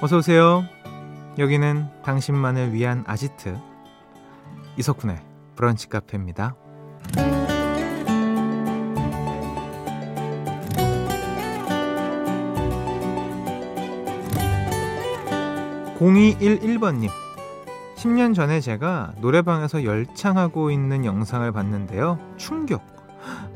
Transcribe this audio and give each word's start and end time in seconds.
어서 0.00 0.18
오세요. 0.18 0.64
여기는 1.38 1.88
당신만을 2.04 2.72
위한 2.72 3.02
아지트 3.06 3.56
이석훈의 4.76 5.18
브런치 5.56 5.88
카페입니다. 5.88 6.54
0211번님 15.98 17.10
10년 17.96 18.36
전에 18.36 18.60
제가 18.60 19.14
노래방에서 19.20 19.82
열창하고 19.82 20.70
있는 20.70 21.04
영상을 21.04 21.50
봤는데요. 21.50 22.20
충격! 22.36 22.86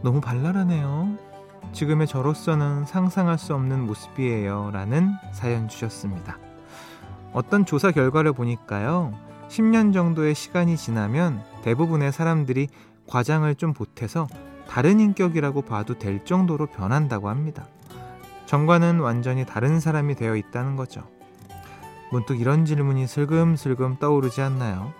너무 0.02 0.20
발랄하네요. 0.20 1.31
지금의 1.72 2.06
저로서는 2.06 2.84
상상할 2.84 3.38
수 3.38 3.54
없는 3.54 3.86
모습이에요. 3.86 4.70
라는 4.72 5.12
사연 5.32 5.68
주셨습니다. 5.68 6.38
어떤 7.32 7.64
조사 7.64 7.90
결과를 7.90 8.32
보니까요. 8.34 9.12
10년 9.48 9.92
정도의 9.92 10.34
시간이 10.34 10.76
지나면 10.76 11.42
대부분의 11.62 12.12
사람들이 12.12 12.68
과장을 13.08 13.54
좀 13.56 13.72
보태서 13.72 14.26
다른 14.68 15.00
인격이라고 15.00 15.62
봐도 15.62 15.98
될 15.98 16.24
정도로 16.24 16.66
변한다고 16.66 17.28
합니다. 17.28 17.66
전과는 18.46 19.00
완전히 19.00 19.46
다른 19.46 19.80
사람이 19.80 20.14
되어 20.14 20.36
있다는 20.36 20.76
거죠. 20.76 21.02
문득 22.10 22.38
이런 22.38 22.66
질문이 22.66 23.06
슬금슬금 23.06 23.96
떠오르지 23.98 24.42
않나요? 24.42 24.92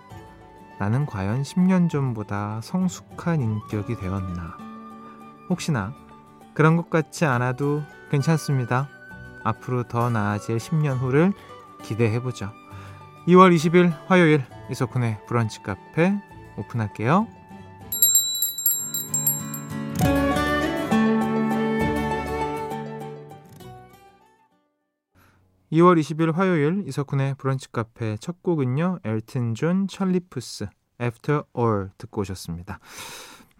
나는 0.78 1.04
과연 1.04 1.42
10년 1.42 1.90
전보다 1.90 2.60
성숙한 2.62 3.42
인격이 3.42 3.96
되었나? 3.96 4.56
혹시나 5.50 5.94
그런 6.54 6.76
것 6.76 6.90
같지 6.90 7.24
않아도 7.24 7.82
괜찮습니다. 8.10 8.88
앞으로 9.42 9.84
더 9.84 10.10
나아질 10.10 10.58
10년 10.58 10.98
후를 10.98 11.32
기대해보죠. 11.82 12.50
2월 13.26 13.54
20일 13.54 13.92
화요일 14.06 14.44
이석훈의 14.70 15.18
브런치 15.26 15.62
카페 15.62 16.12
오픈할게요. 16.56 17.26
2월 25.72 25.98
20일 25.98 26.34
화요일 26.34 26.84
이석훈의 26.86 27.36
브런치 27.38 27.72
카페 27.72 28.18
첫 28.18 28.42
곡은요. 28.42 28.98
엘튼 29.04 29.54
존 29.54 29.88
찰리 29.88 30.27
푸스 30.27 30.66
After 31.00 31.44
All 31.56 31.90
듣고 31.96 32.20
오셨습니다. 32.20 32.78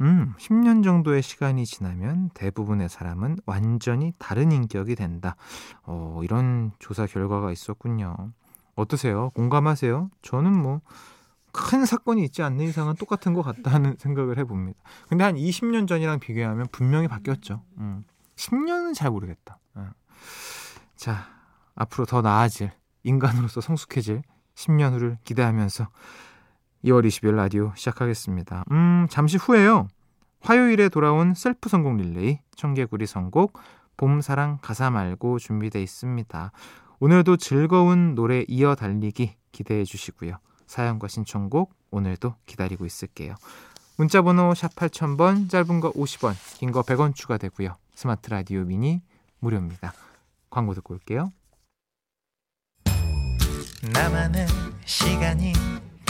음, 0.01 0.35
10년 0.39 0.83
정도의 0.83 1.23
시간이 1.23 1.65
지나면 1.67 2.31
대부분의 2.35 2.89
사람은 2.89 3.39
완전히 3.47 4.13
다른 4.19 4.51
인격이 4.53 4.95
된다. 4.95 5.37
어, 5.85 6.21
이런 6.23 6.73
조사 6.79 7.07
결과가 7.07 7.53
있었군요. 7.53 8.33
어떠세요? 8.75 9.31
공감하세요? 9.31 10.11
저는 10.23 10.53
뭐, 10.53 10.81
큰 11.53 11.85
사건이 11.85 12.25
있지 12.25 12.43
않는 12.43 12.65
이상은 12.65 12.95
똑같은 12.97 13.35
것 13.35 13.43
같다는 13.43 13.97
생각을 14.01 14.39
해봅니다. 14.39 14.81
근데 15.09 15.25
한 15.25 15.37
20년 15.37 15.87
전이랑 15.87 16.19
비교하면 16.19 16.67
분명히 16.73 17.09
바뀌었죠. 17.09 17.63
음, 17.79 18.05
10년은 18.37 18.95
잘 18.95 19.11
모르겠다. 19.11 19.59
음. 19.77 19.91
자, 20.97 21.27
앞으로 21.75 22.07
더 22.07 22.23
나아질 22.23 22.71
인간으로서 23.03 23.61
성숙해질 23.61 24.23
10년 24.55 24.93
후를 24.93 25.19
기대하면서 25.25 25.89
2월 26.85 27.07
20일 27.07 27.35
라디오 27.37 27.73
시작하겠습니다. 27.77 28.65
음, 28.71 29.07
잠시 29.11 29.37
후에요. 29.37 29.89
화요일에 30.41 30.89
돌아온 30.89 31.35
셀프 31.35 31.69
성공 31.69 31.97
릴레이 31.97 32.41
청개구리 32.57 33.07
선곡 33.07 33.59
봄사랑 33.97 34.59
가사 34.63 34.91
말고 34.91 35.39
준비되어 35.39 35.81
있습니다. 35.81 36.51
오늘도 36.99 37.37
즐거운 37.37 38.15
노래 38.15 38.45
이어 38.49 38.75
달리기 38.75 39.37
기대해 39.53 39.85
주시고요. 39.85 40.39
사연과 40.67 41.07
신청곡 41.09 41.73
오늘도 41.91 42.35
기다리고 42.47 42.85
있을게요. 42.87 43.35
문자 43.97 44.23
번호 44.23 44.55
샵 44.55 44.75
8000번 44.75 45.49
짧은 45.51 45.81
거 45.81 45.93
50원 45.93 46.35
긴 46.59 46.73
거 46.73 46.83
100원 46.83 47.15
추가되고요. 47.15 47.77
스마트 47.95 48.31
라디오 48.31 48.65
미니 48.65 49.03
무료입니다. 49.39 49.93
광고 50.51 50.75
듣고 50.75 50.95
올게요. 50.95 51.33
나만의 53.93 54.47
시간이 54.85 55.53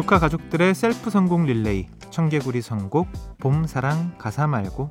북카 0.00 0.18
가족들의 0.18 0.74
셀프 0.74 1.10
성공 1.10 1.44
릴레이 1.44 1.86
청개구리 2.08 2.62
선곡 2.62 3.36
봄사랑 3.36 4.16
가사 4.16 4.46
말고 4.46 4.88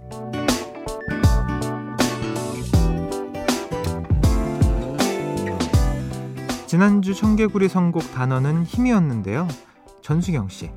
지난주 6.68 7.16
청개구리 7.16 7.70
선곡 7.70 8.12
단어는 8.14 8.66
힘이었는데요. 8.66 9.48
전수경 10.04 10.48
씨 10.50 10.70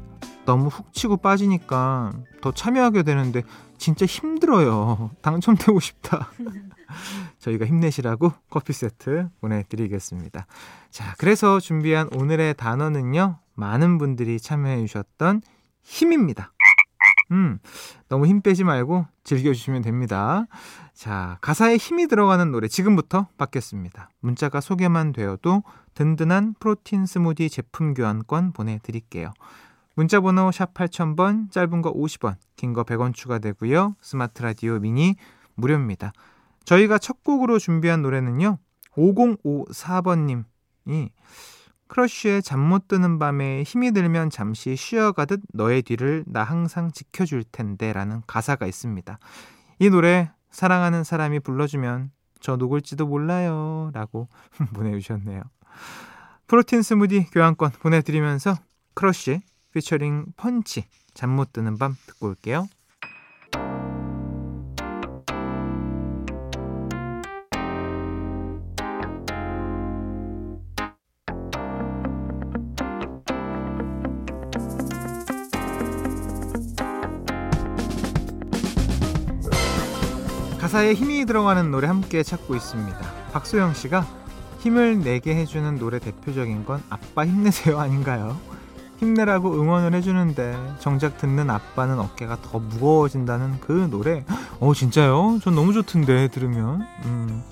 너무 0.46 0.68
훅 0.68 0.94
치고 0.94 1.18
빠지니까 1.18 2.14
더 2.40 2.52
참여하게 2.52 3.02
되는데 3.02 3.42
진짜 3.76 4.06
힘들어요. 4.06 5.10
당첨되고 5.20 5.78
싶다. 5.78 6.30
저희가 7.38 7.66
힘내시라고 7.66 8.32
커피 8.48 8.72
세트 8.72 9.28
보내드리겠습니다. 9.42 10.46
자, 10.90 11.14
그래서 11.18 11.60
준비한 11.60 12.08
오늘의 12.14 12.54
단어는요. 12.54 13.41
많은 13.54 13.98
분들이 13.98 14.40
참여해 14.40 14.86
주셨던 14.86 15.42
힘입니다. 15.82 16.52
음, 17.30 17.58
너무 18.08 18.26
힘 18.26 18.42
빼지 18.42 18.64
말고 18.64 19.06
즐겨주시면 19.24 19.82
됩니다. 19.82 20.46
자, 20.92 21.38
가사에 21.40 21.76
힘이 21.76 22.06
들어가는 22.06 22.52
노래 22.52 22.68
지금부터 22.68 23.28
받겠습니다. 23.38 24.10
문자가 24.20 24.60
소개만 24.60 25.12
되어도 25.12 25.62
든든한 25.94 26.54
프로틴 26.60 27.06
스무디 27.06 27.48
제품 27.48 27.94
교환권 27.94 28.52
보내드릴게요. 28.52 29.32
문자 29.94 30.20
번호 30.20 30.50
샵 30.52 30.74
8000번, 30.74 31.50
짧은 31.50 31.82
거 31.82 31.92
50원, 31.92 32.36
긴 32.56 32.72
거 32.72 32.84
100원 32.84 33.14
추가되고요. 33.14 33.96
스마트 34.00 34.42
라디오 34.42 34.78
미니 34.78 35.16
무료입니다. 35.54 36.12
저희가 36.64 36.98
첫 36.98 37.22
곡으로 37.24 37.58
준비한 37.58 38.02
노래는요. 38.02 38.58
5054번님이 38.96 41.10
크러쉬의 41.92 42.42
잠 42.42 42.58
못 42.58 42.88
드는 42.88 43.18
밤에 43.18 43.64
힘이 43.64 43.92
들면 43.92 44.30
잠시 44.30 44.76
쉬어가듯 44.76 45.42
너의 45.52 45.82
뒤를 45.82 46.24
나 46.26 46.42
항상 46.42 46.90
지켜줄 46.90 47.44
텐데 47.52 47.92
라는 47.92 48.22
가사가 48.26 48.66
있습니다. 48.66 49.18
이 49.78 49.90
노래 49.90 50.30
사랑하는 50.50 51.04
사람이 51.04 51.40
불러주면 51.40 52.10
저 52.40 52.56
누굴지도 52.56 53.06
몰라요 53.06 53.90
라고 53.92 54.28
보내주셨네요. 54.72 55.42
프로틴 56.46 56.80
스무디 56.80 57.26
교환권 57.30 57.72
보내드리면서 57.80 58.54
크러쉬 58.94 59.42
피처링 59.74 60.32
펀치 60.38 60.86
잠 61.12 61.28
못 61.28 61.52
드는 61.52 61.76
밤 61.76 61.94
듣고 62.06 62.28
올게요. 62.28 62.68
가사에 80.82 80.94
힘이 80.94 81.24
들어가는 81.26 81.70
노래 81.70 81.86
함께 81.86 82.24
찾고 82.24 82.56
있습니다. 82.56 82.98
박소영 83.32 83.74
씨가 83.74 84.04
힘을 84.58 84.98
내게 84.98 85.34
해주는 85.36 85.78
노래 85.78 86.00
대표적인 86.00 86.64
건 86.64 86.82
아빠 86.90 87.24
힘내세요 87.24 87.78
아닌가요? 87.78 88.36
힘내라고 88.98 89.54
응원을 89.54 89.94
해주는데 89.94 90.56
정작 90.80 91.18
듣는 91.18 91.50
아빠는 91.50 92.00
어깨가 92.00 92.38
더 92.42 92.58
무거워진다는 92.58 93.60
그 93.60 93.88
노래 93.90 94.24
어 94.58 94.74
진짜요? 94.74 95.38
전 95.40 95.54
너무 95.54 95.72
좋던데 95.72 96.28
들으면 96.28 96.84
음. 97.04 97.44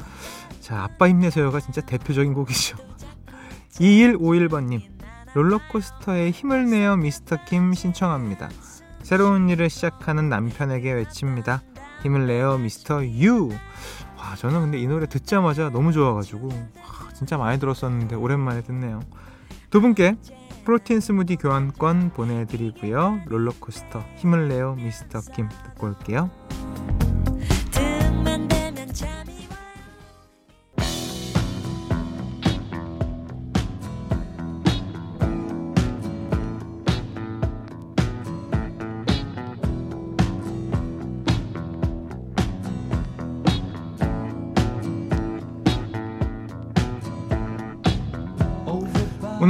자 0.60 0.82
아빠 0.82 1.08
힘내세요가 1.08 1.60
진짜 1.60 1.80
대표적인 1.82 2.34
곡이죠 2.34 2.78
2151번님, 3.78 4.82
롤러코스터에 5.34 6.32
힘을 6.32 6.68
내어 6.68 6.96
미스터 6.96 7.44
킴 7.44 7.74
신청합니다. 7.74 8.48
새로운 9.02 9.48
일을 9.48 9.70
시작하는 9.70 10.28
남편에게 10.28 10.92
외칩니다. 10.92 11.62
힘을 12.02 12.26
내어 12.26 12.58
미스터 12.58 13.04
유. 13.04 13.50
와, 14.16 14.34
저는 14.36 14.60
근데 14.60 14.78
이 14.78 14.86
노래 14.86 15.06
듣자마자 15.06 15.70
너무 15.70 15.92
좋아가지고, 15.92 16.48
와, 16.48 17.12
진짜 17.14 17.36
많이 17.36 17.58
들었었는데 17.58 18.16
오랜만에 18.16 18.62
듣네요. 18.62 19.00
두 19.70 19.80
분께 19.80 20.16
프로틴 20.64 21.00
스무디 21.00 21.36
교환권 21.36 22.12
보내드리고요. 22.12 23.22
롤러코스터 23.26 24.04
힘을 24.16 24.48
내어 24.48 24.74
미스터 24.74 25.20
킴 25.34 25.48
듣고 25.48 25.88
올게요. 25.88 26.30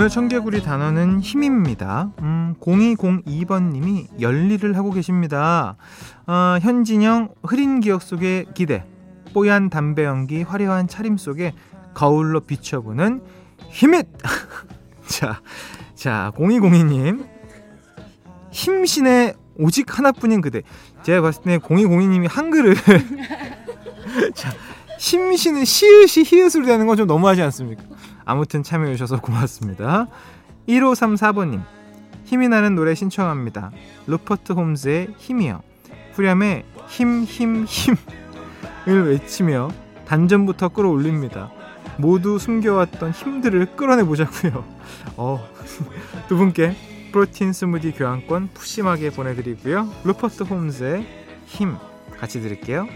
오늘 0.00 0.08
청개구리 0.08 0.62
단어는 0.62 1.20
힘입니다. 1.20 2.10
음, 2.22 2.54
0202번님이 2.58 4.18
열일을 4.18 4.74
하고 4.74 4.92
계십니다. 4.92 5.76
어, 6.26 6.56
현진영 6.58 7.28
흐린 7.42 7.80
기억 7.80 8.00
속의 8.00 8.46
기대, 8.54 8.86
뽀얀 9.34 9.68
담배 9.68 10.06
연기, 10.06 10.42
화려한 10.42 10.88
차림 10.88 11.18
속에 11.18 11.52
거울로 11.92 12.40
비춰보는 12.40 13.20
힘잇! 13.68 14.06
자, 15.06 15.42
자, 15.94 16.32
0202님. 16.34 17.26
힘신의 18.52 19.34
오직 19.58 19.98
하나뿐인 19.98 20.40
그대. 20.40 20.62
제가 21.02 21.20
봤을 21.20 21.42
때 21.42 21.58
0202님이 21.58 22.26
한글을. 22.26 22.74
자, 24.32 24.50
힘신은 24.98 25.66
시읒이 25.66 26.24
히읗으로 26.24 26.64
되는 26.64 26.86
건 26.86 26.96
좀 26.96 27.06
너무하지 27.06 27.42
않습니까? 27.42 27.89
아무튼 28.30 28.62
참여해주셔서 28.62 29.20
고맙습니다. 29.20 30.06
1534번님 30.68 31.62
힘이 32.24 32.48
나는 32.48 32.76
노래 32.76 32.94
신청합니다. 32.94 33.72
루퍼트 34.06 34.52
홈즈의 34.52 35.14
힘이요. 35.18 35.62
후렴에 36.12 36.64
힘 36.86 37.24
힘 37.26 37.64
힘을 37.66 39.08
외치며 39.08 39.70
단전부터 40.06 40.68
끌어올립니다. 40.68 41.50
모두 41.96 42.38
숨겨왔던 42.38 43.10
힘들을 43.10 43.74
끌어내보자고요. 43.74 44.64
어, 45.16 45.44
두 46.28 46.36
분께 46.36 46.76
프로틴 47.10 47.52
스무디 47.52 47.90
교환권 47.92 48.50
푸심하게 48.54 49.10
보내드리고요. 49.10 49.88
루퍼트 50.04 50.44
홈즈의 50.44 51.04
힘 51.46 51.76
같이 52.20 52.40
드릴게요. 52.40 52.86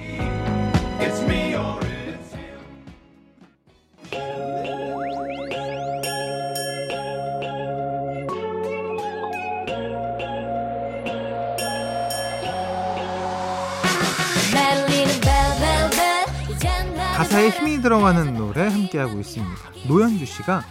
가사에 17.35 17.49
힘이 17.51 17.83
들어가는 17.83 18.35
노래 18.35 18.69
함께하고 18.69 19.19
있습니다. 19.19 19.61
노현주 19.89 20.25
씨가 20.25 20.65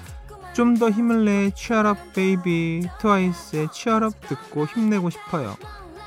좀 0.54 0.78
더 0.80 0.90
힘을 0.90 1.26
내 1.26 1.52
cheer 1.52 1.96
up 1.96 2.14
baby 2.14 2.88
트와이스의 3.02 3.68
Cheer 3.74 4.02
Up 4.02 4.14
듣고 4.22 4.66
힘내고 4.68 5.10
싶어요. 5.10 5.58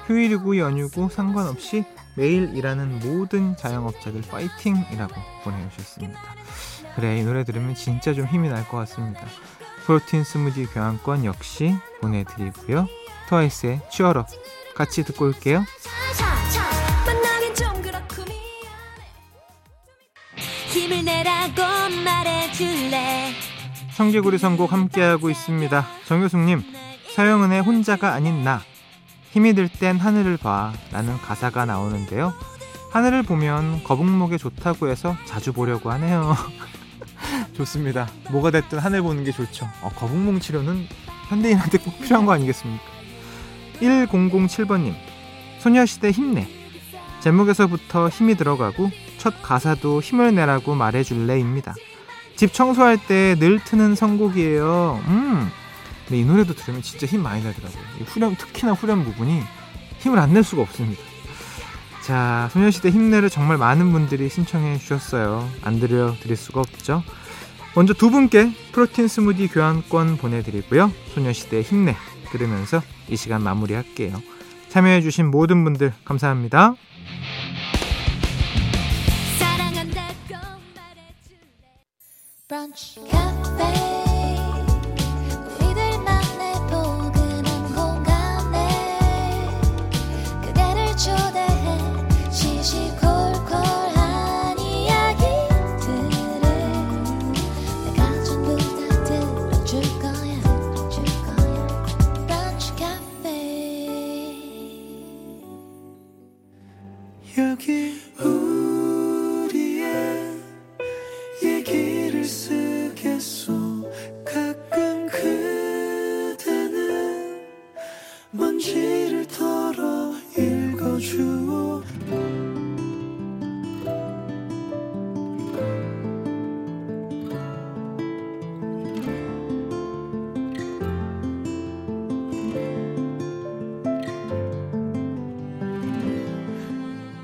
휴일이고 0.07 0.57
연휴고 0.57 1.11
상관없이 1.11 1.85
매일 2.15 2.57
일하는 2.57 3.01
모든 3.01 3.55
자영업자들 3.59 4.23
파이팅이라고 4.23 5.15
보내주셨습니다. 5.45 6.19
그래 6.95 7.19
이 7.19 7.23
노래 7.23 7.45
들으면 7.45 7.75
진짜 7.75 8.15
좀 8.15 8.25
힘이 8.25 8.49
날 8.49 8.67
것 8.69 8.79
같습니다. 8.79 9.27
프로틴 9.85 10.25
스무디 10.25 10.65
교환권 10.69 11.27
역시 11.27 11.75
보내드리고요. 12.01 12.87
트와이스의 13.29 13.83
Cheer 13.91 14.17
Up 14.17 14.27
같이 14.75 15.05
듣고 15.05 15.27
올게요. 15.27 15.65
힘을 20.77 21.07
내라고 21.07 21.63
말해줄래 22.05 23.33
청개구리 23.95 24.37
선곡 24.37 24.75
함께하고 24.75 25.31
있습니다. 25.31 25.87
정효숙님 26.05 26.63
서영은의 27.15 27.63
혼자가 27.63 28.13
아닌 28.13 28.45
나 28.45 28.61
힘이 29.31 29.55
들 29.55 29.69
땐 29.71 29.97
하늘을 29.97 30.37
봐 30.37 30.75
라는 30.93 31.17
가사가 31.17 31.65
나오는데요. 31.65 32.35
하늘을 32.93 33.23
보면 33.23 33.85
거북목에 33.85 34.37
좋다고 34.37 34.89
해서 34.89 35.17
자주 35.25 35.55
보려고 35.55 35.91
하네요. 35.93 36.37
좋습니다. 37.57 38.07
뭐가 38.31 38.51
됐든 38.51 38.79
하늘 38.79 39.01
보는 39.01 39.25
게 39.25 39.33
좋죠. 39.33 39.67
어, 39.81 39.89
거북목 39.97 40.43
치료는 40.43 40.87
현대인한테 41.31 41.79
꼭 41.79 41.99
필요한 42.03 42.27
거 42.27 42.33
아니겠습니까? 42.33 42.85
1007번님 43.81 44.95
소녀시대 45.59 46.11
힘내 46.11 46.47
제목에서부터 47.21 48.11
힘이 48.11 48.35
들어가고 48.35 48.91
첫 49.19 49.43
가사도 49.43 50.01
힘을 50.01 50.35
내라고 50.35 50.75
말해줄래입니다. 50.75 51.75
집 52.37 52.53
청소할 52.53 52.99
때 53.07 53.35
늘 53.39 53.59
트는 53.61 53.95
선곡이에요. 53.95 55.03
음. 55.09 55.51
근데 56.07 56.21
이 56.21 56.25
노래도 56.25 56.55
들으면 56.55 56.83
진짜 56.83 57.07
힘 57.07 57.23
많이 57.23 57.43
나더라고요. 57.43 57.83
후렴, 58.07 58.37
특히나 58.37 58.73
후렴 58.73 59.05
부분이 59.05 59.43
힘을 60.01 60.19
안 60.19 60.33
낼 60.33 60.43
수가 60.45 60.63
없습니다. 60.63 61.03
자, 62.03 62.49
소녀시대 62.53 62.91
힘내를 62.91 63.31
정말 63.31 63.57
많은 63.59 63.91
분들이 63.91 64.29
신청해 64.29 64.79
주셨어요. 64.79 65.49
안 65.63 65.81
들려드릴 65.81 66.37
수가 66.37 66.61
없죠. 66.61 67.03
먼저 67.75 67.93
두 67.95 68.11
분께 68.11 68.53
프로틴 68.73 69.09
스무디 69.09 69.49
교환권 69.49 70.19
보내드리고요. 70.19 70.93
소녀시대 71.15 71.63
힘내 71.63 71.97
들으면서 72.31 72.81
이 73.09 73.17
시간 73.17 73.43
마무리할게요. 73.43 74.23
참여해주신 74.69 75.31
모든 75.31 75.65
분들 75.65 75.93
감사합니다. 76.05 76.75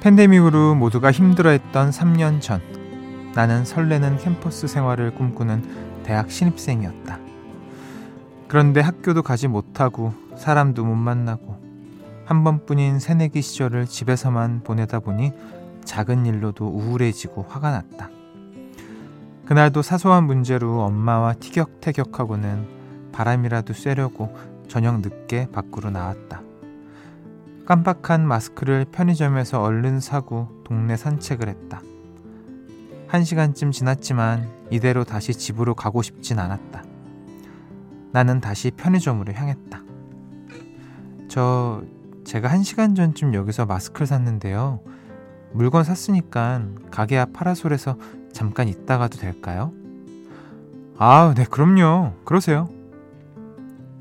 팬데믹으로 0.02 0.74
모두가 0.74 1.12
힘들어했던 1.12 1.90
3년 1.90 2.40
전 2.40 2.60
나는 3.36 3.64
설레는 3.64 4.16
캠퍼스 4.18 4.66
생활을 4.66 5.14
꿈꾸는 5.14 6.02
대학 6.02 6.28
신입생이었다. 6.28 7.20
그런데 8.48 8.80
학교도 8.80 9.22
가지 9.22 9.46
못하고 9.46 10.12
사람도 10.36 10.84
못 10.84 10.96
만나고 10.96 11.56
한 12.24 12.42
번뿐인 12.42 12.98
새내기 12.98 13.42
시절을 13.42 13.86
집에서만 13.86 14.64
보내다 14.64 14.98
보니 14.98 15.30
작은 15.84 16.26
일로도 16.26 16.66
우울해지고 16.66 17.46
화가 17.48 17.70
났다. 17.70 18.10
그날도 19.46 19.82
사소한 19.82 20.24
문제로 20.24 20.82
엄마와 20.82 21.34
티격태격하고는 21.34 23.12
바람이라도 23.12 23.72
쐬려고 23.72 24.36
저녁 24.66 25.00
늦게 25.00 25.46
밖으로 25.52 25.90
나왔다. 25.90 26.42
깜빡한 27.72 28.28
마스크를 28.28 28.84
편의점에서 28.84 29.62
얼른 29.62 29.98
사고 30.00 30.46
동네 30.62 30.94
산책을 30.94 31.48
했다. 31.48 31.80
한 33.06 33.24
시간쯤 33.24 33.70
지났지만 33.72 34.46
이대로 34.68 35.04
다시 35.04 35.32
집으로 35.32 35.74
가고 35.74 36.02
싶진 36.02 36.38
않았다. 36.38 36.84
나는 38.10 38.42
다시 38.42 38.72
편의점으로 38.72 39.32
향했다. 39.32 39.82
저 41.28 41.82
제가 42.24 42.48
한 42.48 42.62
시간 42.62 42.94
전쯤 42.94 43.32
여기서 43.32 43.64
마스크를 43.64 44.06
샀는데요. 44.06 44.80
물건 45.54 45.82
샀으니까 45.82 46.66
가게 46.90 47.16
앞 47.16 47.32
파라솔에서 47.32 47.96
잠깐 48.34 48.68
있다가도 48.68 49.16
될까요? 49.16 49.72
아, 50.98 51.32
네, 51.34 51.46
그럼요. 51.46 52.12
그러세요. 52.26 52.68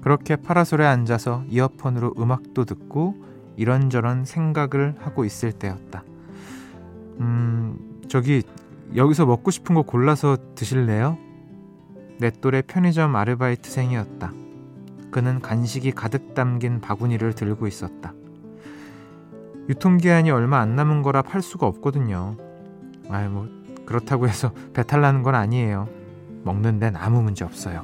그렇게 0.01 0.35
파라솔에 0.35 0.85
앉아서 0.85 1.45
이어폰으로 1.47 2.15
음악도 2.19 2.65
듣고 2.65 3.30
이런저런 3.57 4.25
생각을 4.25 4.95
하고 4.99 5.25
있을 5.25 5.51
때였다. 5.51 6.03
음, 7.19 8.01
저기 8.07 8.43
여기서 8.95 9.25
먹고 9.25 9.51
싶은 9.51 9.75
거 9.75 9.83
골라서 9.83 10.37
드실래요? 10.55 11.17
내 12.19 12.29
또래 12.29 12.61
편의점 12.61 13.15
아르바이트생이었다. 13.15 14.33
그는 15.11 15.39
간식이 15.39 15.91
가득 15.91 16.33
담긴 16.33 16.81
바구니를 16.81 17.33
들고 17.33 17.67
있었다. 17.67 18.13
유통기한이 19.69 20.31
얼마 20.31 20.59
안 20.59 20.75
남은 20.75 21.01
거라 21.01 21.21
팔 21.21 21.41
수가 21.41 21.67
없거든요. 21.67 22.35
아이, 23.09 23.27
뭐, 23.27 23.47
그렇다고 23.85 24.27
해서 24.27 24.51
배탈 24.73 25.01
나는 25.01 25.23
건 25.23 25.35
아니에요. 25.35 25.87
먹는 26.43 26.79
데는 26.79 26.99
아무 26.99 27.21
문제 27.21 27.45
없어요. 27.45 27.83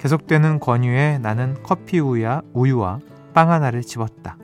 계속되는 0.00 0.60
권유에 0.60 1.18
나는 1.18 1.56
커피 1.62 1.98
우유와, 1.98 2.42
우유와 2.54 3.00
빵 3.32 3.50
하나를 3.50 3.82
집었다. 3.82 4.36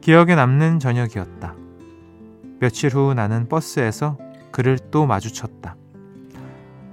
기억에 0.00 0.34
남는 0.34 0.78
저녁이었다. 0.78 1.54
며칠 2.60 2.94
후 2.94 3.14
나는 3.14 3.48
버스에서 3.48 4.18
그를 4.50 4.78
또 4.90 5.06
마주쳤다. 5.06 5.76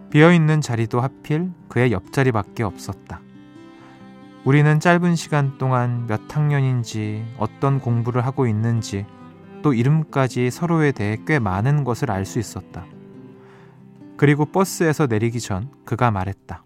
비어있는 0.09 0.61
자리도 0.61 0.99
하필 0.99 1.51
그의 1.69 1.91
옆자리밖에 1.91 2.63
없었다. 2.63 3.21
우리는 4.43 4.79
짧은 4.79 5.15
시간 5.15 5.57
동안 5.57 6.05
몇 6.05 6.21
학년인지 6.35 7.23
어떤 7.37 7.79
공부를 7.79 8.25
하고 8.25 8.45
있는지 8.45 9.05
또 9.61 9.73
이름까지 9.73 10.51
서로에 10.51 10.91
대해 10.91 11.17
꽤 11.25 11.39
많은 11.39 11.83
것을 11.85 12.11
알 12.11 12.25
수 12.25 12.39
있었다. 12.39 12.85
그리고 14.17 14.45
버스에서 14.45 15.07
내리기 15.07 15.39
전 15.39 15.71
그가 15.85 16.11
말했다. 16.11 16.63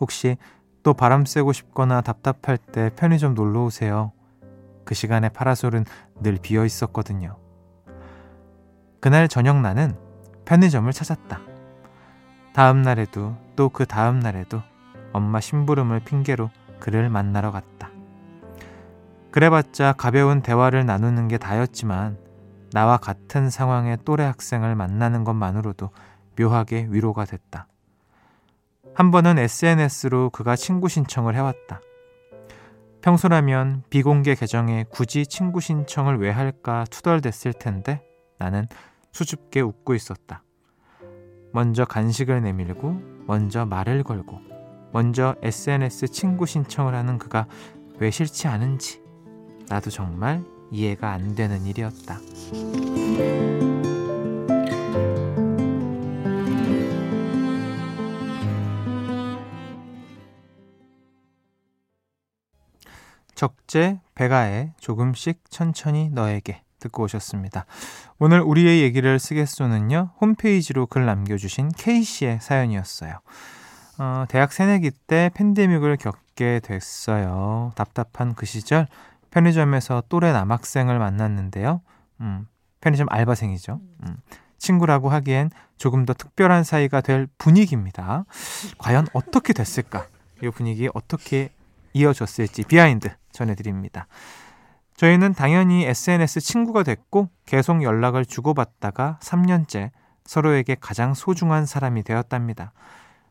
혹시 0.00 0.36
또 0.82 0.94
바람 0.94 1.24
쐬고 1.24 1.52
싶거나 1.52 2.00
답답할 2.00 2.56
때 2.58 2.90
편의점 2.96 3.34
놀러 3.34 3.64
오세요. 3.64 4.12
그 4.84 4.94
시간에 4.94 5.28
파라솔은 5.28 5.84
늘 6.20 6.38
비어 6.40 6.64
있었거든요. 6.64 7.36
그날 9.00 9.28
저녁 9.28 9.60
나는 9.60 9.96
편의점을 10.44 10.90
찾았다. 10.92 11.40
다음 12.52 12.82
날에도 12.82 13.36
또 13.56 13.68
그 13.68 13.86
다음 13.86 14.20
날에도 14.20 14.62
엄마 15.12 15.40
심부름을 15.40 16.00
핑계로 16.00 16.50
그를 16.78 17.08
만나러 17.10 17.50
갔다. 17.50 17.90
그래봤자 19.30 19.92
가벼운 19.92 20.42
대화를 20.42 20.86
나누는 20.86 21.28
게 21.28 21.38
다였지만 21.38 22.18
나와 22.72 22.96
같은 22.96 23.50
상황의 23.50 23.98
또래 24.04 24.24
학생을 24.24 24.74
만나는 24.74 25.24
것만으로도 25.24 25.90
묘하게 26.38 26.88
위로가 26.90 27.24
됐다. 27.24 27.66
한 28.94 29.10
번은 29.10 29.38
SNS로 29.38 30.30
그가 30.30 30.56
친구 30.56 30.88
신청을 30.88 31.34
해왔다. 31.34 31.80
평소라면 33.02 33.84
비공개 33.88 34.34
계정에 34.34 34.84
굳이 34.90 35.26
친구 35.26 35.60
신청을 35.60 36.18
왜 36.18 36.30
할까 36.30 36.84
투덜댔을 36.90 37.54
텐데 37.54 38.02
나는 38.38 38.66
수줍게 39.12 39.60
웃고 39.60 39.94
있었다. 39.94 40.42
먼저 41.52 41.84
간식을 41.84 42.42
내밀고, 42.42 43.00
먼저 43.26 43.64
말을 43.64 44.04
걸고, 44.04 44.40
먼저 44.92 45.34
SNS 45.42 46.08
친구 46.08 46.46
신청을 46.46 46.94
하는 46.94 47.18
그가 47.18 47.46
왜 47.98 48.10
싫지 48.10 48.48
않은지 48.48 49.02
나도 49.68 49.90
정말 49.90 50.44
이해가 50.70 51.10
안 51.10 51.34
되는 51.34 51.64
일이었다. 51.64 52.18
적재 63.40 63.98
배가의 64.14 64.74
조금씩 64.80 65.40
천천히 65.48 66.10
너에게 66.10 66.60
듣고 66.78 67.04
오셨습니다. 67.04 67.64
오늘 68.18 68.42
우리의 68.42 68.82
얘기를 68.82 69.18
쓰겠소는요 69.18 70.10
홈페이지로 70.20 70.84
글 70.84 71.06
남겨주신 71.06 71.70
K씨의 71.70 72.40
사연이었어요. 72.42 73.18
어, 73.98 74.24
대학 74.28 74.52
새내기 74.52 74.90
때 75.06 75.30
팬데믹을 75.32 75.96
겪게 75.96 76.60
됐어요. 76.62 77.72
답답한 77.76 78.34
그 78.34 78.44
시절 78.44 78.86
편의점에서 79.30 80.02
또래 80.10 80.32
남학생을 80.32 80.98
만났는데요. 80.98 81.80
음, 82.20 82.46
편의점 82.82 83.06
알바생이죠. 83.08 83.80
음, 84.06 84.16
친구라고 84.58 85.08
하기엔 85.08 85.48
조금 85.78 86.04
더 86.04 86.12
특별한 86.12 86.62
사이가 86.62 87.00
될 87.00 87.26
분위기입니다. 87.38 88.26
과연 88.76 89.06
어떻게 89.14 89.54
됐을까? 89.54 90.08
이 90.42 90.50
분위기 90.50 90.90
어떻게 90.92 91.48
이어졌을지 91.92 92.64
비하인드 92.64 93.10
전해드립니다. 93.32 94.06
저희는 94.96 95.32
당연히 95.32 95.84
SNS 95.84 96.40
친구가 96.40 96.82
됐고 96.82 97.30
계속 97.46 97.82
연락을 97.82 98.26
주고받다가 98.26 99.18
3년째 99.22 99.90
서로에게 100.24 100.76
가장 100.78 101.14
소중한 101.14 101.64
사람이 101.64 102.02
되었답니다. 102.02 102.72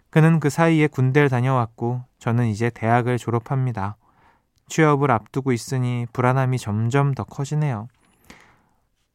그는 0.09 0.39
그 0.39 0.49
사이에 0.49 0.87
군대를 0.87 1.29
다녀왔고 1.29 2.03
저는 2.17 2.47
이제 2.47 2.69
대학을 2.71 3.17
졸업합니다. 3.17 3.97
취업을 4.67 5.11
앞두고 5.11 5.51
있으니 5.51 6.07
불안함이 6.11 6.57
점점 6.57 7.13
더 7.13 7.23
커지네요. 7.23 7.87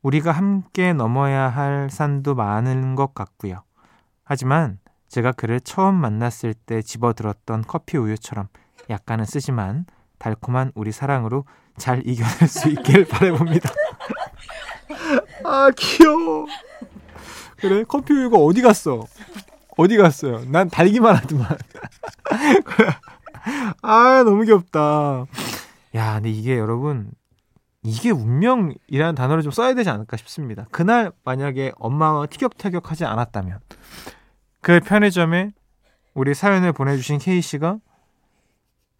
우리가 0.02 0.32
함께 0.32 0.92
넘어야 0.92 1.48
할 1.48 1.88
산도 1.90 2.34
많은 2.34 2.94
것 2.94 3.14
같고요. 3.14 3.64
하지만 4.22 4.78
제가 5.08 5.32
그를 5.32 5.60
처음 5.60 5.94
만났을 5.94 6.54
때 6.54 6.82
집어들었던 6.82 7.64
커피 7.66 7.96
우유처럼 7.96 8.48
약간은 8.90 9.24
쓰지만 9.24 9.86
달콤한 10.18 10.72
우리 10.74 10.92
사랑으로 10.92 11.44
잘 11.76 12.06
이겨낼 12.06 12.48
수 12.48 12.68
있길 12.68 13.06
바라봅니다. 13.08 13.70
아 15.44 15.70
귀여워. 15.76 16.46
그래 17.56 17.84
커피 17.86 18.12
우유가 18.12 18.38
어디 18.38 18.62
갔어? 18.62 19.04
어디 19.76 19.96
갔어요? 19.96 20.44
난 20.46 20.68
달기만 20.68 21.16
하더만. 21.16 21.48
아 23.82 24.22
너무 24.24 24.44
귀엽다. 24.44 25.26
야 25.94 26.14
근데 26.14 26.30
이게 26.30 26.58
여러분 26.58 27.10
이게 27.82 28.10
운명이라는 28.10 29.14
단어를 29.14 29.42
좀 29.42 29.52
써야 29.52 29.74
되지 29.74 29.90
않을까 29.90 30.16
싶습니다. 30.16 30.66
그날 30.70 31.12
만약에 31.24 31.72
엄마와 31.76 32.26
티격태격하지 32.26 33.04
않았다면 33.04 33.60
그 34.60 34.80
편의점에 34.80 35.52
우리 36.14 36.34
사연을 36.34 36.72
보내주신 36.72 37.18
K 37.18 37.42
씨가 37.42 37.78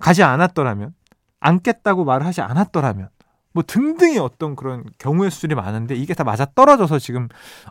가지 0.05 0.23
않았더라면 0.23 0.93
안겠다고 1.41 2.05
말을 2.05 2.27
하지 2.27 2.43
않았더라면 2.43 3.09
뭐 3.55 3.63
등등의 3.67 4.19
어떤 4.19 4.55
그런 4.55 4.85
경우의 4.99 5.31
수들이 5.31 5.55
많은데 5.55 5.95
이게 5.95 6.13
다 6.13 6.25
맞아 6.25 6.45
떨어져서 6.45 6.99
지금 6.99 7.29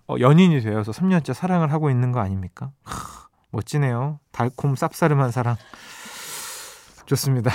어, 0.08 0.16
연인이 0.20 0.60
되어서 0.62 0.92
3년째 0.92 1.36
사랑을 1.36 1.72
하고 1.72 1.92
있는 1.92 2.12
거 2.12 2.22
아닙니까? 2.22 2.72
하, 2.82 3.28
멋지네요. 3.52 4.20
달콤 4.32 4.74
쌉싸름한 4.74 5.30
사랑. 5.30 5.58
좋습니다. 7.06 7.52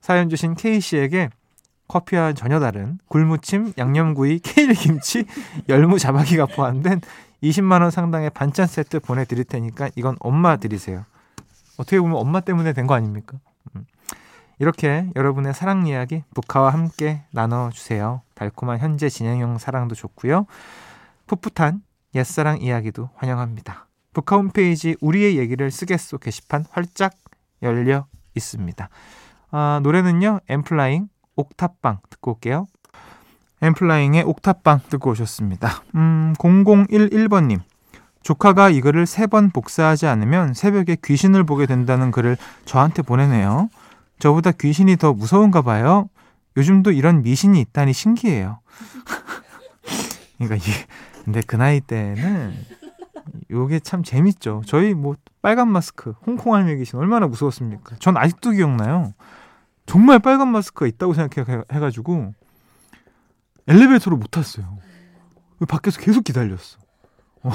사연 0.00 0.30
주신 0.30 0.54
K 0.54 0.80
씨에게 0.80 1.28
커피와 1.88 2.32
전혀 2.32 2.60
다른 2.60 2.98
굴무침, 3.08 3.74
양념구이, 3.76 4.38
케일 4.38 4.72
김치, 4.72 5.26
열무 5.68 5.98
자박이가 5.98 6.46
포함된 6.46 7.02
20만 7.42 7.82
원 7.82 7.90
상당의 7.90 8.30
반찬 8.30 8.68
세트 8.68 9.00
보내드릴 9.00 9.44
테니까 9.44 9.90
이건 9.96 10.16
엄마 10.20 10.56
드리세요. 10.56 11.04
어떻게 11.76 12.00
보면 12.00 12.16
엄마 12.16 12.40
때문에 12.40 12.72
된 12.72 12.86
거 12.86 12.94
아닙니까? 12.94 13.36
음. 13.76 13.84
이렇게 14.58 15.08
여러분의 15.16 15.54
사랑 15.54 15.86
이야기 15.86 16.22
북카와 16.34 16.70
함께 16.70 17.22
나눠주세요. 17.32 18.22
달콤한 18.34 18.78
현재 18.78 19.08
진행형 19.08 19.58
사랑도 19.58 19.94
좋고요. 19.94 20.46
풋풋한 21.26 21.82
옛사랑 22.14 22.60
이야기도 22.60 23.10
환영합니다. 23.16 23.86
북카 24.12 24.36
홈페이지 24.36 24.96
우리의 25.00 25.38
얘기를 25.38 25.70
쓰겠소 25.70 26.18
게시판 26.18 26.64
활짝 26.70 27.12
열려 27.62 28.06
있습니다. 28.36 28.88
아, 29.50 29.80
노래는요. 29.82 30.40
엠플라잉 30.48 31.08
옥탑방 31.36 31.98
듣고 32.10 32.32
올게요. 32.32 32.66
엠플라잉의 33.62 34.22
옥탑방 34.24 34.80
듣고 34.88 35.10
오셨습니다. 35.10 35.82
음, 35.96 36.34
0011번님. 36.38 37.60
조카가 38.22 38.70
이 38.70 38.80
글을 38.80 39.06
세 39.06 39.26
번 39.26 39.50
복사하지 39.50 40.06
않으면 40.06 40.54
새벽에 40.54 40.96
귀신을 41.02 41.44
보게 41.44 41.66
된다는 41.66 42.10
글을 42.10 42.36
저한테 42.64 43.02
보내네요. 43.02 43.68
저보다 44.24 44.52
귀신이 44.52 44.96
더 44.96 45.12
무서운가 45.12 45.60
봐요. 45.60 46.08
요즘도 46.56 46.92
이런 46.92 47.20
미신이 47.20 47.60
있다니 47.60 47.92
신기해요. 47.92 48.60
그러니까 50.38 50.56
이게 50.56 50.72
근데 51.24 51.42
그 51.46 51.56
나이 51.56 51.78
때는 51.82 52.54
요게 53.50 53.80
참 53.80 54.02
재밌죠. 54.02 54.62
저희 54.64 54.94
뭐 54.94 55.14
빨간 55.42 55.70
마스크, 55.70 56.14
홍콩 56.26 56.54
할매 56.54 56.76
귀신 56.76 56.98
얼마나 56.98 57.26
무서웠습니까? 57.26 57.96
전 57.98 58.16
아직도 58.16 58.52
기억나요. 58.52 59.12
정말 59.84 60.20
빨간 60.20 60.48
마스크가 60.48 60.86
있다고 60.86 61.12
생각해가지고 61.12 62.32
엘리베이터로 63.68 64.16
못 64.16 64.30
탔어요. 64.30 64.78
밖에서 65.68 66.00
계속 66.00 66.24
기다렸어. 66.24 66.78
어, 67.42 67.50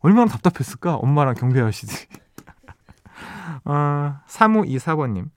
얼마나 0.00 0.30
답답했을까? 0.30 0.94
엄마랑 0.94 1.34
경비 1.34 1.60
아저씨들이. 1.60 2.06
어, 3.66 4.16
3524번님. 4.26 5.35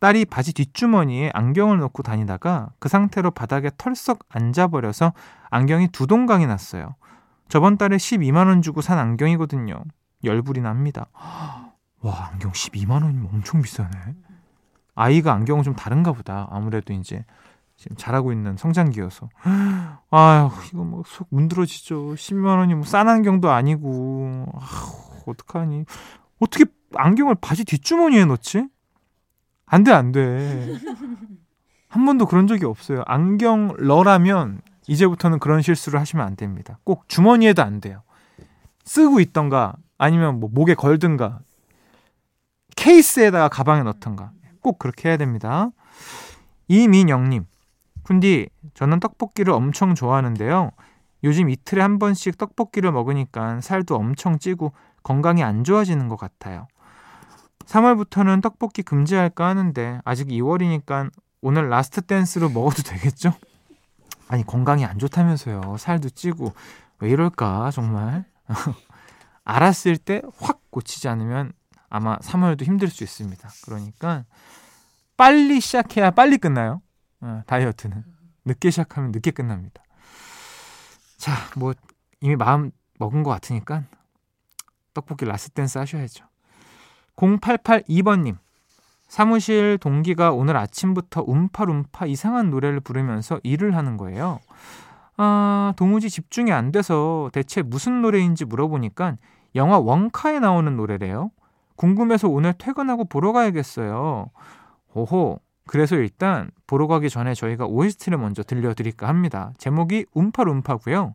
딸이 0.00 0.26
바지 0.26 0.52
뒷주머니에 0.52 1.30
안경을 1.34 1.78
넣고 1.78 2.02
다니다가 2.02 2.70
그 2.78 2.88
상태로 2.88 3.30
바닥에 3.32 3.70
털썩 3.78 4.20
앉아버려서 4.28 5.12
안경이 5.50 5.88
두 5.88 6.06
동강이 6.06 6.46
났어요. 6.46 6.94
저번 7.48 7.78
달에 7.78 7.96
12만원 7.96 8.62
주고 8.62 8.80
산 8.80 8.98
안경이거든요. 8.98 9.82
열불이 10.24 10.60
납니다. 10.60 11.06
와, 12.00 12.28
안경 12.32 12.52
12만원이면 12.52 13.32
엄청 13.32 13.62
비싸네. 13.62 13.90
아이가 14.94 15.32
안경은 15.32 15.62
좀 15.62 15.74
다른가 15.74 16.12
보다. 16.12 16.48
아무래도 16.50 16.92
이제 16.92 17.24
지금 17.76 17.96
잘하고 17.96 18.32
있는 18.32 18.56
성장기여서. 18.56 19.28
아휴, 20.10 20.50
이거 20.72 20.84
뭐 20.84 21.02
속 21.06 21.28
문드러지죠. 21.30 22.14
12만원이 22.14 22.74
뭐 22.74 22.84
싼 22.84 23.08
안경도 23.08 23.50
아니고. 23.50 24.46
아휴, 24.54 25.30
어떡하니. 25.30 25.84
어떻게 26.40 26.64
안경을 26.94 27.36
바지 27.40 27.64
뒷주머니에 27.64 28.24
넣지? 28.24 28.68
안 29.66 29.84
돼, 29.84 29.92
안 29.92 30.12
돼. 30.12 30.74
한 31.88 32.04
번도 32.04 32.26
그런 32.26 32.46
적이 32.46 32.66
없어요. 32.66 33.02
안경 33.06 33.74
러라면 33.76 34.60
이제부터는 34.86 35.38
그런 35.38 35.62
실수를 35.62 36.00
하시면 36.00 36.24
안 36.24 36.36
됩니다. 36.36 36.78
꼭 36.84 37.08
주머니에도 37.08 37.62
안 37.62 37.80
돼요. 37.80 38.02
쓰고 38.84 39.20
있던가 39.20 39.74
아니면 39.98 40.38
뭐 40.38 40.48
목에 40.52 40.74
걸든가 40.74 41.40
케이스에다가 42.76 43.48
가방에 43.48 43.82
넣던가 43.82 44.30
꼭 44.60 44.78
그렇게 44.78 45.08
해야 45.08 45.16
됩니다. 45.16 45.70
이민영님, 46.68 47.46
군디 48.02 48.48
저는 48.74 49.00
떡볶이를 49.00 49.52
엄청 49.52 49.94
좋아하는데요. 49.94 50.70
요즘 51.24 51.50
이틀에 51.50 51.80
한 51.80 51.98
번씩 51.98 52.38
떡볶이를 52.38 52.92
먹으니까 52.92 53.60
살도 53.60 53.96
엄청 53.96 54.38
찌고 54.38 54.72
건강이 55.02 55.42
안 55.42 55.64
좋아지는 55.64 56.08
것 56.08 56.16
같아요. 56.16 56.68
3월부터는 57.66 58.42
떡볶이 58.42 58.82
금지할까 58.82 59.46
하는데 59.46 60.00
아직 60.04 60.28
2월이니까 60.28 61.10
오늘 61.40 61.68
last 61.68 62.00
dance로 62.02 62.48
먹어도 62.48 62.82
되겠죠? 62.82 63.34
아니 64.28 64.44
건강이 64.44 64.84
안 64.84 64.98
좋다면서요. 64.98 65.76
살도 65.78 66.10
찌고 66.10 66.52
왜 67.00 67.10
이럴까 67.10 67.70
정말. 67.72 68.24
알았을 69.44 69.96
때 69.98 70.22
확 70.40 70.60
고치지 70.70 71.08
않으면 71.08 71.52
아마 71.88 72.18
3월도 72.18 72.62
힘들 72.64 72.88
수 72.88 73.04
있습니다. 73.04 73.48
그러니까 73.64 74.24
빨리 75.16 75.60
시작해야 75.60 76.10
빨리 76.10 76.36
끝나요. 76.38 76.82
어, 77.20 77.42
다이어트는 77.46 78.04
늦게 78.44 78.70
시작하면 78.70 79.12
늦게 79.12 79.30
끝납니다. 79.30 79.82
자, 81.16 81.32
뭐 81.56 81.72
이미 82.20 82.36
마음 82.36 82.70
먹은 82.98 83.22
것 83.22 83.30
같으니까 83.30 83.84
떡볶이 84.94 85.24
last 85.24 85.52
dance 85.52 85.78
하셔야죠. 85.78 86.24
0882번님 87.16 88.36
사무실 89.08 89.78
동기가 89.78 90.32
오늘 90.32 90.56
아침부터 90.56 91.24
움파룸파 91.26 92.06
이상한 92.06 92.50
노래를 92.50 92.80
부르면서 92.80 93.40
일을 93.42 93.76
하는 93.76 93.96
거예요. 93.96 94.40
아, 95.16 95.72
도무지 95.76 96.10
집중이 96.10 96.52
안 96.52 96.72
돼서 96.72 97.30
대체 97.32 97.62
무슨 97.62 98.02
노래인지 98.02 98.44
물어보니까 98.44 99.16
영화 99.54 99.78
원카에 99.78 100.40
나오는 100.40 100.76
노래래요. 100.76 101.30
궁금해서 101.76 102.28
오늘 102.28 102.52
퇴근하고 102.52 103.04
보러 103.04 103.32
가야겠어요. 103.32 104.30
오호. 104.94 105.40
그래서 105.66 105.96
일단 105.96 106.50
보러 106.66 106.86
가기 106.86 107.10
전에 107.10 107.34
저희가 107.34 107.66
OST를 107.66 108.18
먼저 108.18 108.42
들려드릴까 108.42 109.08
합니다. 109.08 109.52
제목이 109.58 110.06
움파룸파고요. 110.12 111.14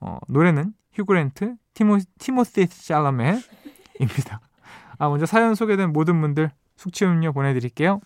어, 0.00 0.18
노래는 0.28 0.74
휴그랜트, 0.92 1.56
티모, 1.74 1.98
티모시 2.18 2.66
샬라메입니다. 2.70 4.40
아, 4.98 5.08
먼저 5.08 5.26
사연 5.26 5.54
소개된 5.54 5.92
모든 5.92 6.20
분들 6.20 6.50
숙취 6.76 7.04
음료 7.04 7.32
보내드릴게요. 7.32 8.00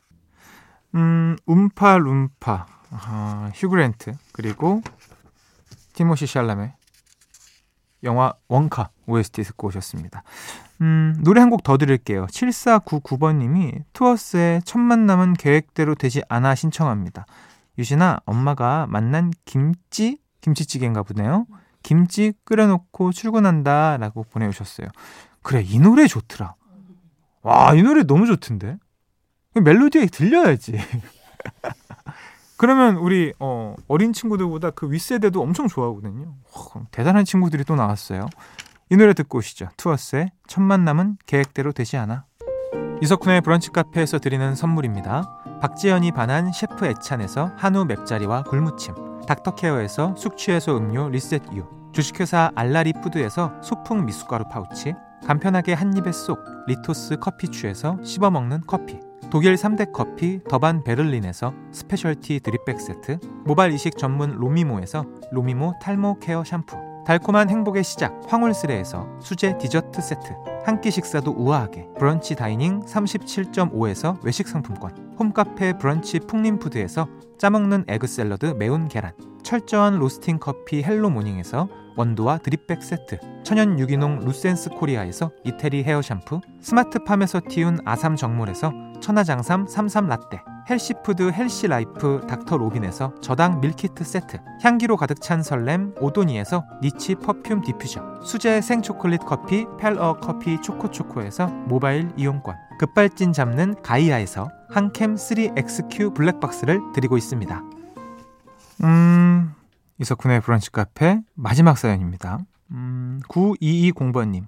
음, 0.95 1.37
움파 1.47 1.99
룸파, 1.99 2.67
아, 2.91 3.51
휴그랜트, 3.55 4.13
그리고 4.33 4.83
티모시 5.93 6.27
샬라메, 6.27 6.75
영화 8.03 8.33
원카 8.49 8.91
OST 9.07 9.43
듣고 9.43 9.69
오셨습니다. 9.69 10.23
음, 10.81 11.15
노래 11.23 11.41
한 11.41 11.51
곡더 11.51 11.77
드릴게요. 11.77 12.27
7499번님이 12.27 13.85
투어스의 13.93 14.63
첫 14.65 14.79
만남은 14.79 15.35
계획대로 15.35 15.95
되지 15.95 16.23
않아 16.29 16.55
신청합니다. 16.55 17.27
유진아, 17.79 18.21
엄마가 18.25 18.87
만난 18.89 19.31
김치? 19.45 20.19
김치찌개인가 20.41 21.03
보네요. 21.03 21.47
김치 21.83 22.33
끓여놓고 22.45 23.13
출근한다 23.13 23.99
라고 23.99 24.25
보내주셨어요. 24.25 24.89
그래, 25.43 25.63
이 25.65 25.79
노래 25.79 26.07
좋더라. 26.07 26.55
와, 27.43 27.75
이 27.75 27.83
노래 27.83 28.03
너무 28.03 28.27
좋던데? 28.27 28.77
멜로디에 29.55 30.07
들려야지. 30.07 30.79
그러면 32.57 32.97
우리 32.97 33.33
어, 33.39 33.75
어린 33.89 34.13
친구들보다 34.13 34.71
그 34.71 34.91
윗세대도 34.91 35.41
엄청 35.41 35.67
좋아하거든요. 35.67 36.35
와, 36.55 36.83
대단한 36.91 37.25
친구들이 37.25 37.65
또 37.65 37.75
나왔어요. 37.75 38.29
이 38.91 38.97
노래 38.97 39.15
듣고 39.15 39.39
오시죠. 39.39 39.69
투어스의 39.77 40.31
첫 40.47 40.61
만남은 40.61 41.17
계획대로 41.25 41.73
되지 41.73 41.97
않아. 41.97 42.27
이석훈의 43.03 43.41
브런치 43.41 43.71
카페에서 43.71 44.19
드리는 44.19 44.55
선물입니다. 44.55 45.59
박지연이 45.63 46.13
반한 46.13 46.53
셰프 46.53 46.87
애찬에서 46.87 47.53
한우 47.57 47.85
맵자리와 47.87 48.43
굴무침 48.45 48.95
닥터케어에서 49.27 50.15
숙취해소 50.17 50.77
음료 50.77 51.09
리셋유 51.09 51.91
주식회사 51.93 52.53
알라리 52.55 52.93
푸드에서 53.03 53.53
소풍 53.63 54.05
미숫가루 54.05 54.45
파우치 54.51 54.95
간편하게 55.27 55.75
한 55.75 55.97
입에 55.97 56.13
쏙 56.13 56.39
리토스 56.67 57.17
커피추에서 57.17 57.99
씹어먹는 58.03 58.63
커피. 58.67 58.99
독일 59.31 59.55
3대 59.55 59.93
커피 59.93 60.41
더반 60.49 60.83
베를린에서 60.83 61.55
스페셜티 61.73 62.41
드립백 62.41 62.81
세트. 62.81 63.19
모발 63.45 63.73
이식 63.73 63.97
전문 63.97 64.33
로미모에서 64.37 65.05
로미모 65.31 65.75
탈모 65.81 66.19
케어 66.19 66.43
샴푸. 66.43 66.77
달콤한 67.07 67.49
행복의 67.49 67.83
시작 67.83 68.21
황홀스레에서 68.29 69.19
수제 69.21 69.59
디저트 69.59 70.01
세트. 70.03 70.35
한 70.65 70.81
끼 70.81 70.91
식사도 70.91 71.33
우아하게. 71.33 71.89
브런치 71.99 72.35
다이닝 72.35 72.81
37.5에서 72.81 74.19
외식 74.25 74.49
상품권. 74.49 75.15
홈카페 75.19 75.77
브런치 75.79 76.21
풍림푸드에서 76.21 77.09
짜먹는 77.39 77.85
에그 77.89 78.07
샐러드 78.07 78.47
매운 78.59 78.89
계란. 78.89 79.13
철저한 79.43 79.99
로스팅 79.99 80.39
커피 80.39 80.83
헬로 80.83 81.09
모닝에서 81.11 81.69
원두와 82.01 82.39
드립백 82.39 82.83
세트 82.83 83.19
천연 83.45 83.79
유기농 83.79 84.21
루센스 84.21 84.71
코리아에서 84.71 85.31
이태리 85.45 85.85
헤어 85.85 86.01
샴푸 86.01 86.41
스마트팜에서 86.61 87.41
틔운 87.51 87.79
아삼 87.85 88.17
정물에서 88.17 88.73
천하장삼 89.01 89.67
삼삼 89.67 90.07
라떼 90.07 90.41
healthy 90.69 91.08
food 91.08 91.31
healthy 91.31 91.92
life 91.92 92.27
닥터 92.29 92.57
로빈에서 92.57 93.15
저당 93.21 93.61
밀키트 93.61 94.05
세트 94.05 94.39
향기로 94.63 94.97
가득 94.97 95.21
찬 95.21 95.43
설렘 95.43 95.95
오도니에서 96.01 96.65
niche 96.83 97.17
perfume 97.17 97.63
디퓨저 97.63 98.23
수제 98.23 98.61
생초콜릿 98.63 99.21
커피 99.27 99.67
펠어 99.79 100.21
커피 100.21 100.61
초코초코에서 100.63 101.49
모바일 101.49 102.11
이용권 102.17 102.57
급발진 102.79 103.33
잡는 103.33 103.83
가이아에서 103.83 104.49
한캠 104.71 105.17
3XQ 105.17 106.15
블랙박스를 106.15 106.81
드리고 106.95 107.19
있습니다. 107.19 107.63
음, 108.85 109.55
이석훈의 110.01 110.41
브런치 110.41 110.73
카페 110.73 111.21
마지막 111.35 111.77
사연입니다. 111.77 112.39
음, 112.71 113.21
9220번님. 113.29 114.47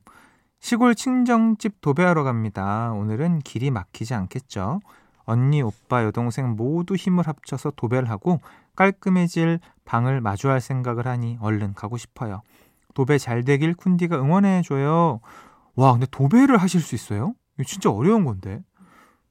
시골 0.61 0.95
친정집 0.95 1.81
도배하러 1.81 2.23
갑니다. 2.25 2.91
오늘은 2.93 3.41
길이 3.41 3.71
막히지 3.71 4.15
않겠죠? 4.15 4.81
언니, 5.25 5.61
오빠, 5.61 6.05
여동생 6.05 6.57
모두 6.57 6.95
힘을 6.95 7.27
합쳐서 7.29 7.73
도배를 7.77 8.09
하고 8.09 8.41
깔끔해질 8.77 9.61
방을 9.85 10.21
마주할 10.21 10.61
생각을 10.61 11.07
하니 11.07 11.37
얼른 11.41 11.75
가고 11.75 11.99
싶어요. 11.99 12.43
도배 12.95 13.19
잘 13.19 13.45
되길 13.45 13.75
쿤디가 13.75 14.15
응원해줘요. 14.15 15.21
와, 15.75 15.93
근데 15.93 16.07
도배를 16.11 16.57
하실 16.57 16.81
수 16.81 16.95
있어요? 16.95 17.35
이거 17.59 17.65
진짜 17.65 17.91
어려운 17.91 18.25
건데. 18.25 18.63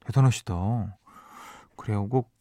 대단하시다. 0.06 0.54
그래요. 1.78 2.08
꼭 2.10 2.32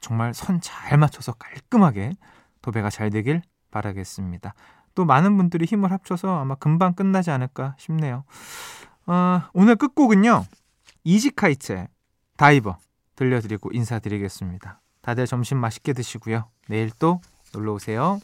정말 0.00 0.34
선 0.34 0.60
잘 0.60 0.98
맞춰서 0.98 1.32
깔끔하게 1.32 2.14
도배가 2.62 2.90
잘 2.90 3.10
되길 3.10 3.42
바라겠습니다. 3.70 4.54
또 4.94 5.04
많은 5.04 5.36
분들이 5.36 5.64
힘을 5.64 5.90
합쳐서 5.90 6.38
아마 6.38 6.54
금방 6.54 6.94
끝나지 6.94 7.30
않을까 7.30 7.74
싶네요. 7.78 8.24
어, 9.06 9.42
오늘 9.52 9.76
끝곡은요. 9.76 10.44
이지카이츠의 11.04 11.88
다이버 12.36 12.78
들려드리고 13.16 13.70
인사드리겠습니다. 13.72 14.80
다들 15.00 15.26
점심 15.26 15.58
맛있게 15.58 15.92
드시고요. 15.92 16.48
내일 16.68 16.90
또 16.98 17.20
놀러 17.52 17.72
오세요. 17.74 18.20